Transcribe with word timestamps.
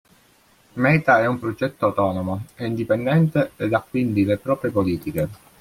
Meta 0.73 1.19
è 1.21 1.27
un 1.27 1.37
progetto 1.37 1.85
autonomo 1.85 2.45
e 2.55 2.65
indipendente 2.65 3.51
ed 3.55 3.71
ha 3.71 3.85
quindi 3.87 4.25
le 4.25 4.37
proprie 4.37 4.71
politiche. 4.71 5.29